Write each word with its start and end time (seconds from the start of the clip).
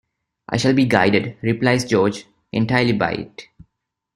"I 0.49 0.57
shall 0.57 0.73
be 0.73 0.85
guided," 0.85 1.37
replies 1.43 1.85
George, 1.85 2.25
"entirely 2.51 2.93
by 2.93 3.11
it." 3.11 3.49